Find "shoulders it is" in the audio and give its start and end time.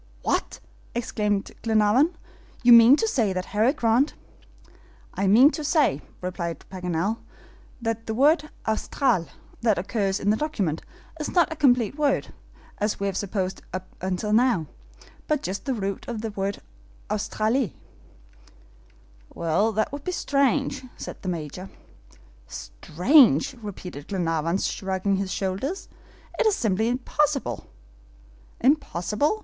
25.31-26.55